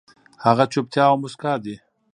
هغه 0.45 0.63
چوپتيا 0.73 1.03
او 1.09 1.15
موسکا 1.21 1.53
دي 1.63 1.75